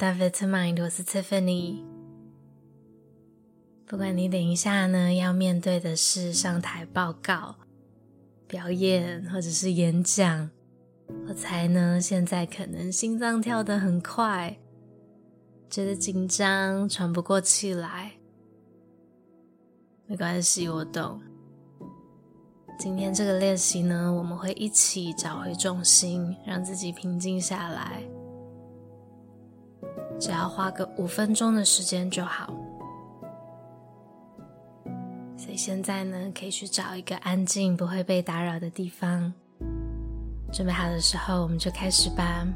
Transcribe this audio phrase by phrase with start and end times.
[0.00, 1.84] 到 Vitamind，我是 Tiffany。
[3.86, 7.56] 不管你等一下呢要面对的是上台报告、
[8.48, 10.48] 表演，或者是演讲，
[11.28, 14.56] 我猜呢现在可能心脏跳得很快，
[15.68, 18.12] 觉得紧张，喘不过气来。
[20.06, 21.20] 没关系，我懂。
[22.78, 28.02] 今天这个练习呢，我们会一起找回重心，让自己平静下来。
[30.20, 32.52] 只要花个五分钟的时间就好。
[35.36, 39.32] 所以现在呢，可以去找一个安静、不会被打扰的地方。
[40.52, 42.46] 准备好的时候，我们就开始吧。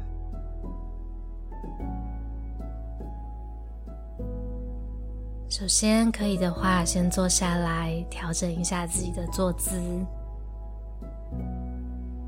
[5.49, 9.79] 首先，可以的话，先坐下来，调整一下自己的坐姿。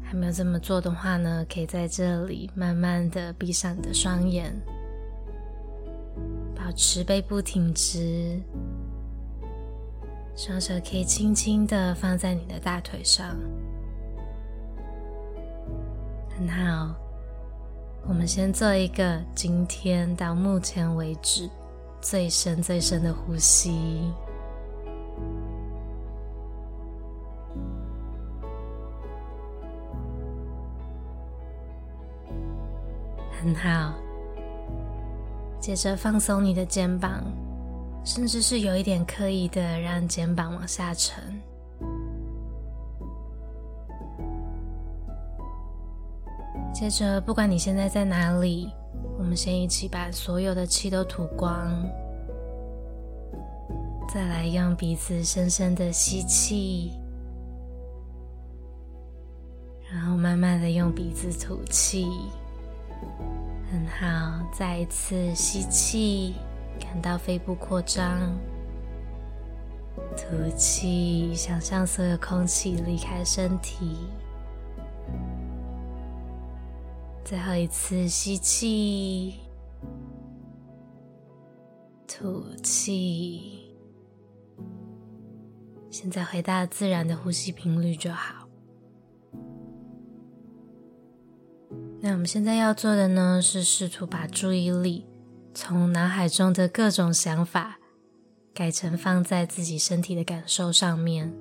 [0.01, 4.55] 还没有这么做的话呢，可以在这里慢慢的闭上你的双眼，
[6.67, 8.37] 保持背部挺直，
[10.35, 13.37] 双手可以轻轻的放在你的大腿上。
[16.37, 16.93] 很好，
[18.05, 21.49] 我们先做一个今天到目前为止
[22.01, 24.11] 最深最深的呼吸。
[33.41, 33.93] 很好，
[35.67, 37.21] 接着放松你的肩膀，
[38.05, 41.21] 甚至是有一点刻意的让肩膀往下沉。
[46.73, 48.71] 接着，不管你现在在哪里，
[49.19, 51.69] 我们先一起把所有的气都吐光，
[54.07, 56.93] 再来用鼻子深深的吸气，
[59.91, 62.07] 然后慢慢的用鼻子吐气。
[63.69, 66.35] 很好，再一次吸气，
[66.79, 68.31] 感到肺部扩张；
[70.15, 73.97] 吐气，想象所有空气离开身体。
[77.25, 79.41] 最后一次吸气，
[82.07, 83.75] 吐气。
[85.91, 88.46] 现在回到自然的呼吸频率就好。
[91.99, 95.05] 那我们现在要做的呢，是试图把注意力
[95.53, 97.79] 从脑海中的各种想法，
[98.53, 101.33] 改成放在自己身体的感受上面。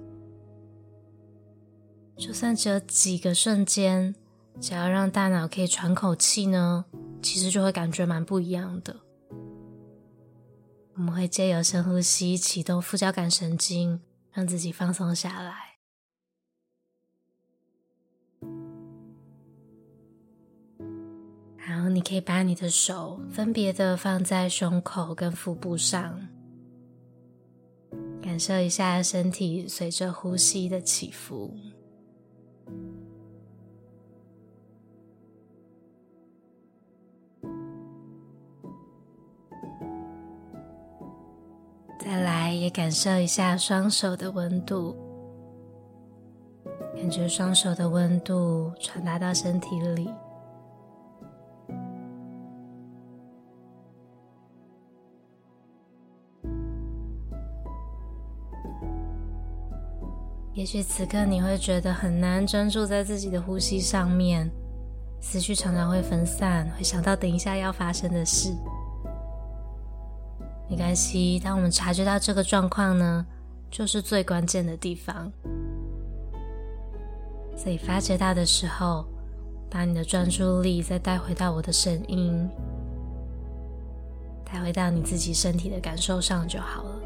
[2.16, 4.14] 就算只有几个瞬间，
[4.58, 6.86] 只要让大脑可以喘口气呢，
[7.22, 8.96] 其实就会感觉蛮不一样的。
[10.94, 14.00] 我们会借由深呼吸启动副交感神经，
[14.32, 15.65] 让自己放松下来。
[21.88, 26.28] 你可以把你的手分别的放在胸口跟腹部上，
[28.22, 31.54] 感受一下身体随着呼吸的起伏。
[41.98, 44.96] 再来也感受一下双手的温度，
[46.94, 50.08] 感觉双手的温度传达到身体里。
[60.56, 64.50] 也许此刻你会觉得很难专注在自己的呼吸上面，
[65.20, 68.56] 思绪常常会分散，会想到等一下要发生的事。
[70.70, 73.26] 没关系，当我们察觉到这个状况呢，
[73.70, 75.30] 就是最关键的地方。
[77.54, 79.04] 所以发觉到的时候，
[79.68, 82.48] 把你的专注力再带回到我的声音，
[84.42, 87.02] 带回到你自己身体的感受上就好了。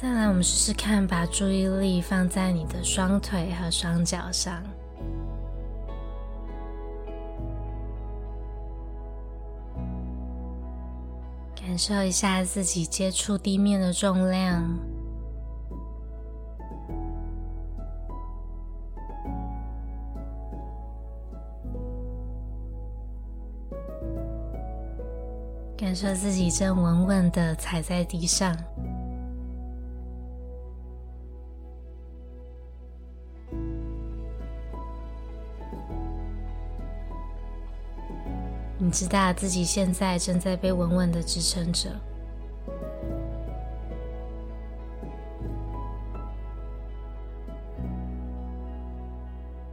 [0.00, 4.62] 再来，我们试试看，把注意力放在你的双腿和双脚上，
[11.54, 14.64] 感受一下自己接触地面的重量，
[25.76, 28.56] 感受自己正稳稳的踩在地上。
[38.90, 41.90] 知道自己现在正在被稳稳的支撑着。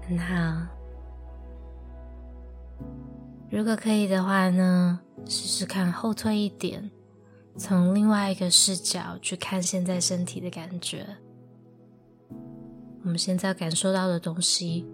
[0.08, 0.68] 很好。
[3.50, 6.90] 如果可以的话呢，试试看后退一点，
[7.58, 11.06] 从另外一个视角去看现在身体的感觉。
[13.04, 14.86] 我们现在感受到的东西，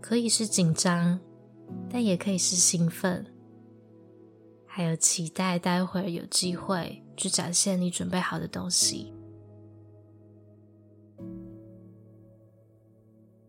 [0.00, 1.18] 可以是紧张，
[1.88, 3.24] 但也可以是兴奋。
[4.72, 9.12] 还有期待待会儿有机会去展现你准备好的东西。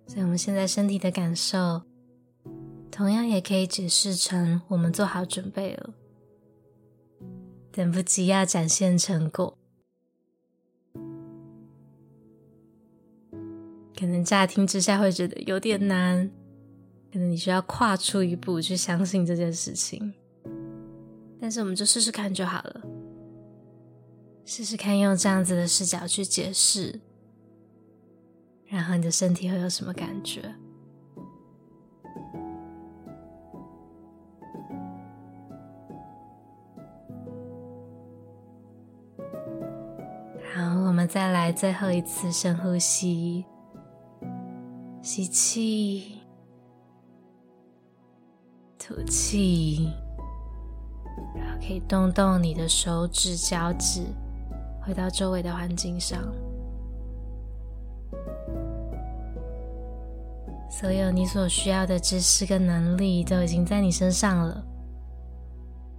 [0.07, 1.83] 所以，我们现在身体的感受。
[2.89, 5.93] 同样也可以解释成我们做好准备了，
[7.71, 9.57] 等不及要展现成果。
[13.97, 16.29] 可能乍听之下会觉得有点难，
[17.13, 20.13] 可能你需要跨出一步去相信这件事情。
[21.41, 22.81] 但是我们就试试看就好了，
[24.45, 27.01] 试试看用这样子的视角去解释，
[28.67, 30.53] 然后你的身体会有什么感觉？
[40.53, 43.43] 好，我们再来最后一次深呼吸，
[45.01, 46.19] 吸气，
[48.77, 49.89] 吐气，
[51.61, 54.01] 可以动动你的手指、脚趾，
[54.81, 56.19] 回到周围的环境上。
[60.69, 64.65] 所有你所需要的知识跟能力都已经在你身上了，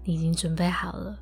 [0.03, 1.17] 你已经准备好了。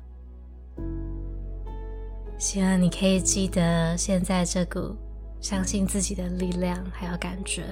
[2.39, 4.95] 希望你可以记得现在这股
[5.39, 7.63] 相信自己的力量，还有感觉。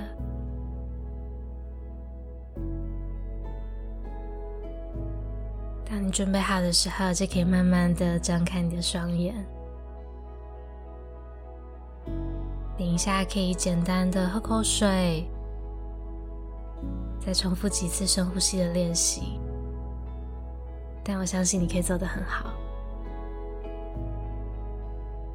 [5.89, 9.33] 当你准备好的时候，就可以慢慢的张开你的双眼。
[12.77, 15.27] 等一下可以简单的喝口水，
[17.19, 19.39] 再重复几次深呼吸的练习。
[21.03, 22.53] 但我相信你可以做得很好。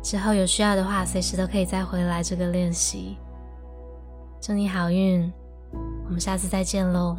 [0.03, 3.17] 之后有需要的话，随时都可以再回来这个练习。
[4.41, 5.33] 祝你好运，
[6.07, 7.17] 我们下次再见喽。